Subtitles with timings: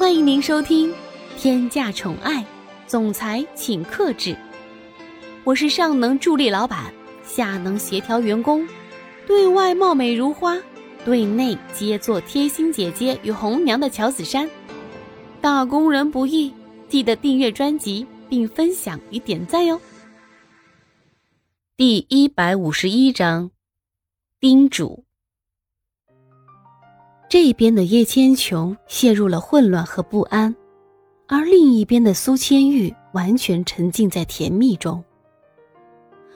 [0.00, 0.90] 欢迎您收听
[1.36, 2.42] 《天价宠爱
[2.86, 4.30] 总裁请克制》，
[5.44, 6.90] 我是上能助力老板，
[7.22, 8.66] 下能协调员工，
[9.26, 10.56] 对外貌美如花，
[11.04, 14.48] 对内皆做贴心姐姐与红娘的乔子珊。
[15.38, 16.50] 打工人不易，
[16.88, 19.78] 记得订阅专辑并分享与点赞哟。
[21.76, 23.50] 第一百五十一章，
[24.40, 25.04] 叮嘱。
[27.30, 30.52] 这边的叶千琼陷入了混乱和不安，
[31.28, 35.02] 而另一边的苏千玉完全沉浸在甜蜜中。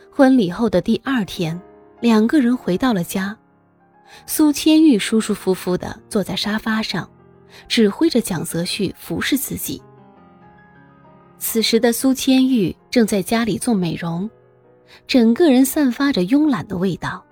[0.08, 1.60] 婚礼后的第二天，
[2.00, 3.36] 两个人回到了家，
[4.24, 7.10] 苏千玉舒舒服服的坐在沙发上，
[7.66, 9.82] 指挥着蒋泽旭服侍自己。
[11.38, 14.30] 此时的苏千玉正在家里做美容，
[15.08, 17.24] 整个人散发着慵懒的味道。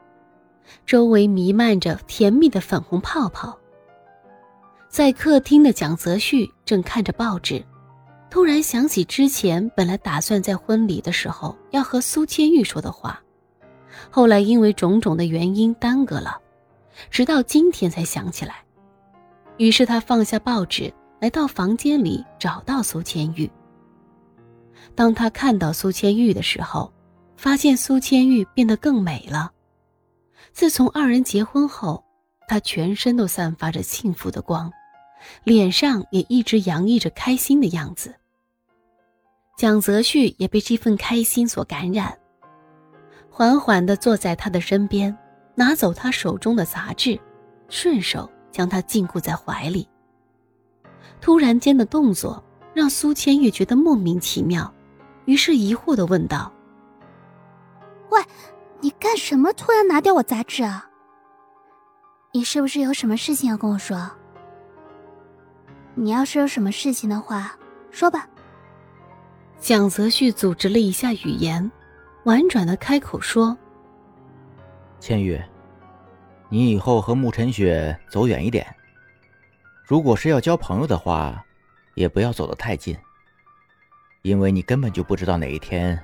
[0.85, 3.57] 周围弥漫着甜蜜的粉红泡泡。
[4.93, 7.65] 在客厅的蒋泽旭正看着报纸，
[8.29, 13.19] 突然想起之前本来打算在婚礼的时候要和苏千玉说的话，
[14.11, 16.39] 后来因为种种的原因耽搁了，
[17.11, 18.57] 直到今天才想起来。
[19.57, 23.51] 于是他放下报纸，来到房间里找到苏千玉。
[24.95, 26.93] 当他看到苏千玉的时候，
[27.39, 29.51] 发现苏千玉变得更美了。
[30.53, 32.05] 自从二人结婚后，
[32.47, 34.71] 她全身都散发着幸福的光，
[35.45, 38.15] 脸上也一直洋溢着开心的样子。
[39.57, 42.19] 蒋泽旭也被这份开心所感染，
[43.31, 45.17] 缓缓地坐在他的身边，
[45.55, 47.19] 拿走他手中的杂志，
[47.69, 49.89] 顺手将他禁锢在怀里。
[51.21, 52.43] 突然间的动作
[52.75, 54.73] 让苏千玉觉得莫名其妙，
[55.27, 56.53] 于是疑惑地问道
[58.11, 58.21] ：“喂？”
[58.85, 59.53] 你干什么？
[59.53, 60.91] 突然拿掉我杂志啊？
[62.33, 64.11] 你是不是有什么事情要跟我说？
[65.95, 67.57] 你要是有什么事情的话，
[67.91, 68.27] 说吧。
[69.59, 71.71] 蒋泽旭组织了一下语言，
[72.25, 73.57] 婉转的开口说
[74.99, 75.41] ：“千玉，
[76.49, 78.67] 你以后和慕晨雪走远一点。
[79.85, 81.45] 如果是要交朋友的话，
[81.95, 82.97] 也不要走得太近，
[84.23, 85.99] 因为你根本就不知道哪一天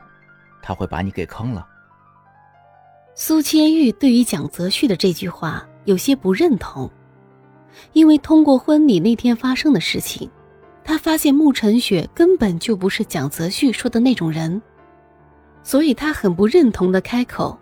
[0.63, 1.67] 他会把你给坑了。”
[3.17, 6.89] 苏千玉对于蒋泽旭的这句话有些不认同，
[7.93, 10.31] 因为通过婚礼那天发生的事情，
[10.85, 14.61] 他发现慕晨雪根本就不是蒋泽旭说的那种人，
[15.63, 17.59] 所以他很不认同的开口：“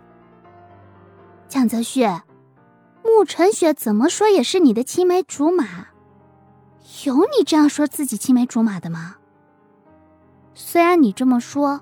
[1.48, 2.06] 蒋泽旭，
[3.02, 5.88] 慕晨雪怎么说也是你的青梅竹马，
[7.04, 9.16] 有你这样说自己青梅竹马的吗？
[10.54, 11.80] 虽然你这么说，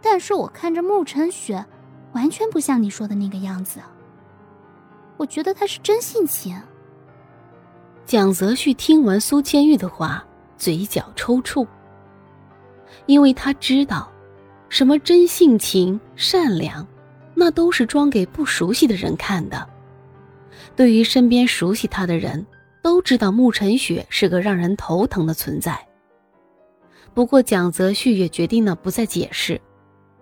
[0.00, 1.64] 但是我看着慕晨雪。”
[2.14, 3.80] 完全不像你说的那个样子。
[5.16, 6.56] 我觉得他是真性情。
[8.06, 10.22] 蒋泽旭听完苏千玉的话，
[10.58, 11.66] 嘴角抽搐，
[13.06, 14.12] 因为他知道，
[14.68, 16.86] 什么真性情、善良，
[17.34, 19.66] 那都是装给不熟悉的人看的。
[20.76, 22.46] 对于身边熟悉他的人，
[22.82, 25.78] 都知道慕晨雪是个让人头疼的存在。
[27.14, 29.58] 不过蒋泽旭也决定了不再解释。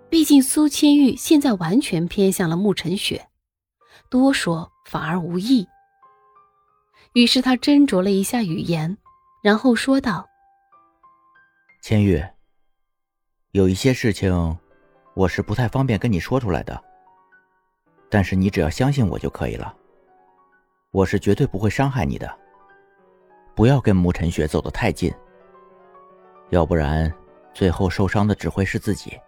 [0.09, 3.27] 毕竟苏千玉现在完全偏向了慕晨雪，
[4.09, 5.67] 多说反而无益。
[7.15, 8.97] 于是他斟酌了一下语言，
[9.43, 10.27] 然后说道
[11.85, 12.23] ：“千玉，
[13.51, 14.59] 有一些事情，
[15.15, 16.83] 我是不太方便跟你说出来的。
[18.09, 19.75] 但是你只要相信我就可以了，
[20.91, 22.39] 我是绝对不会伤害你的。
[23.55, 25.13] 不要跟慕晨雪走得太近，
[26.49, 27.13] 要不然
[27.53, 29.19] 最后受伤的只会是自己。”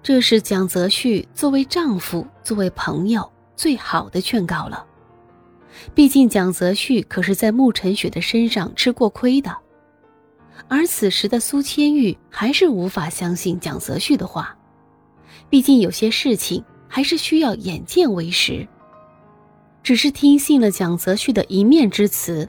[0.00, 4.86] 这是蒋泽旭作为丈夫、作为朋友最好的劝告了。
[5.94, 9.56] 毕竟蒋泽旭可是在慕晨雪的身上吃过亏的，
[10.68, 14.56] 而此时的苏千玉还是无法相信蒋泽旭的话。
[15.48, 18.66] 毕竟有些事情还是需要眼见为实。
[19.82, 22.48] 只是听信了蒋泽旭的一面之词，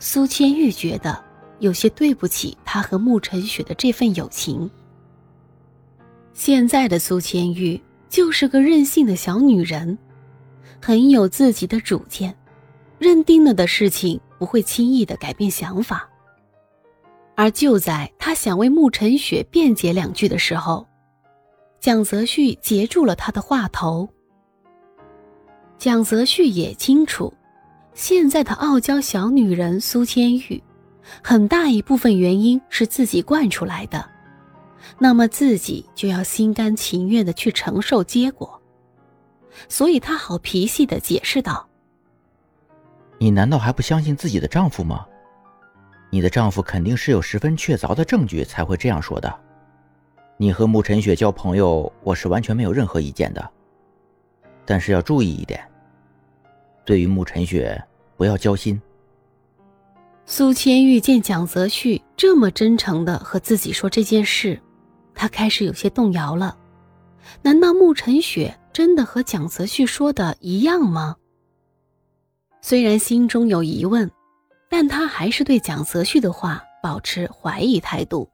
[0.00, 1.22] 苏千玉觉得
[1.60, 4.68] 有些对不起他和慕晨雪的这份友情。
[6.34, 9.96] 现在的苏千玉就是个任性的小女人，
[10.80, 12.34] 很有自己的主见，
[13.02, 16.08] 认定了的事情不会轻易的改变想法。
[17.34, 20.86] 而就在他想为慕晨雪辩解两句的时候，
[21.80, 24.08] 蒋泽旭截住了他的话头。
[25.78, 27.34] 蒋泽旭也清楚，
[27.92, 30.62] 现在的傲娇小女人苏千玉，
[31.24, 34.08] 很大一部分原因是自己惯出来的。
[34.98, 38.60] 那么自己就要心甘情愿的去承受结果，
[39.68, 41.66] 所以他好脾气的解释道
[43.22, 45.06] ：“你难道还不相信自己的丈夫吗？
[46.10, 49.32] 你的丈夫肯定是有十分确凿的证据才会这样说的。
[50.36, 53.50] 你和慕晨雪交朋友，我是完全没有任何意见的。
[54.64, 55.64] 但是要注意一点，
[56.84, 57.80] 对于慕晨雪，
[58.16, 58.82] 不要交心。
[60.26, 64.60] 苏千玉见蒋泽旭这么真诚的和自己说这件事，
[65.14, 66.58] 她开始有些动摇了。
[67.40, 71.14] 难道慕晨雪真的和蒋泽旭说的一样吗？
[72.62, 74.10] 虽然心中有疑问。
[74.74, 78.26] 但他还是对蒋泽旭的话保持怀疑态度。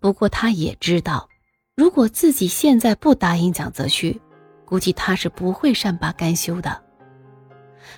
[0.00, 1.28] 不过他也知道，
[1.76, 4.18] 如果自己现在不答应蒋泽旭，
[4.64, 6.82] 估计他是不会善罢甘休的。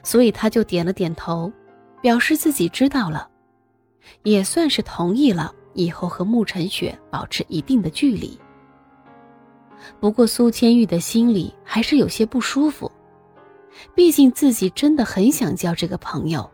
[0.02, 1.52] 所以他就点了点头，
[2.02, 3.31] 表示自己知道了，
[4.25, 8.37] 也算是同意了以后和慕晨雪保持一定的距离。
[10.00, 12.90] 不过苏千玉的心里还是有些不舒服，
[13.94, 16.49] 毕竟自己真的很想交这个朋友。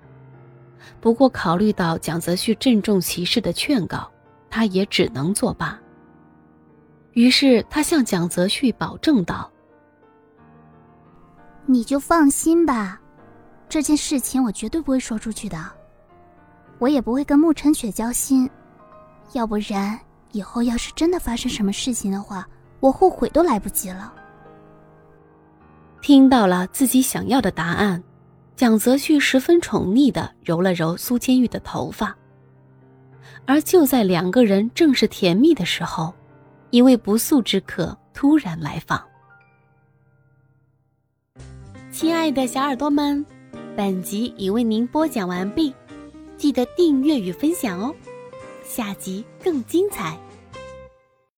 [1.00, 4.10] 不过，考虑到蒋泽旭郑重其事的劝告，
[4.48, 5.78] 他也只能作罢。
[7.12, 9.50] 于是，他向蒋泽旭保证道
[11.66, 13.00] ：“你就放心吧，
[13.68, 15.58] 这件事情我绝对不会说出去的，
[16.78, 18.48] 我也不会跟沐晨雪交心。
[19.32, 19.98] 要不然，
[20.32, 22.48] 以后要是真的发生什么事情的话，
[22.80, 24.12] 我后悔都来不及了。”
[26.00, 28.02] 听到了自己想要的答案。
[28.54, 32.16] 蒋泽旭十分宠溺的揉了揉苏千玉的头发，
[33.44, 36.14] 而就在两个人正是甜蜜的时候，
[36.70, 39.02] 一位不速之客突然来访。
[41.90, 43.24] 亲爱的小耳朵们，
[43.76, 45.74] 本集已为您播讲完毕，
[46.38, 47.94] 记得订阅与分享哦，
[48.64, 50.18] 下集更精彩。